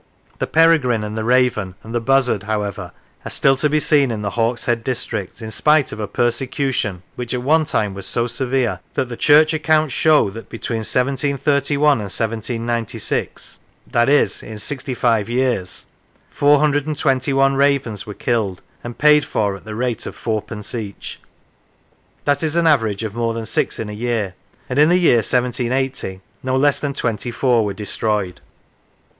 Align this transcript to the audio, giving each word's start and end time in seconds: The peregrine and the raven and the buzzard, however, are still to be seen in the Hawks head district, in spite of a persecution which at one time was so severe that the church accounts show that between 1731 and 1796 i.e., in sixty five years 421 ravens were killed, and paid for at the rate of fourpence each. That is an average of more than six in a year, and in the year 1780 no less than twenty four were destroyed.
The 0.39 0.47
peregrine 0.47 1.03
and 1.03 1.15
the 1.15 1.23
raven 1.23 1.75
and 1.83 1.93
the 1.93 1.99
buzzard, 2.01 2.41
however, 2.41 2.91
are 3.23 3.29
still 3.29 3.55
to 3.57 3.69
be 3.69 3.79
seen 3.79 4.09
in 4.09 4.23
the 4.23 4.31
Hawks 4.31 4.65
head 4.65 4.83
district, 4.83 5.43
in 5.43 5.51
spite 5.51 5.91
of 5.91 5.99
a 5.99 6.07
persecution 6.07 7.03
which 7.15 7.35
at 7.35 7.43
one 7.43 7.65
time 7.65 7.93
was 7.93 8.07
so 8.07 8.25
severe 8.25 8.79
that 8.95 9.09
the 9.09 9.15
church 9.15 9.53
accounts 9.53 9.93
show 9.93 10.31
that 10.31 10.49
between 10.49 10.79
1731 10.79 11.91
and 11.99 12.09
1796 12.09 13.59
i.e., 13.93 14.19
in 14.41 14.57
sixty 14.57 14.95
five 14.95 15.29
years 15.29 15.85
421 16.31 17.53
ravens 17.53 18.07
were 18.07 18.15
killed, 18.15 18.63
and 18.83 18.97
paid 18.97 19.23
for 19.23 19.55
at 19.55 19.65
the 19.65 19.75
rate 19.75 20.07
of 20.07 20.15
fourpence 20.15 20.73
each. 20.73 21.19
That 22.25 22.41
is 22.41 22.55
an 22.55 22.65
average 22.65 23.03
of 23.03 23.13
more 23.13 23.35
than 23.35 23.45
six 23.45 23.77
in 23.77 23.87
a 23.87 23.93
year, 23.93 24.33
and 24.67 24.79
in 24.79 24.89
the 24.89 24.97
year 24.97 25.17
1780 25.17 26.21
no 26.41 26.55
less 26.55 26.79
than 26.79 26.95
twenty 26.95 27.29
four 27.29 27.63
were 27.63 27.73
destroyed. 27.75 28.41